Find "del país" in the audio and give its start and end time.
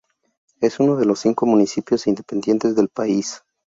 2.75-3.43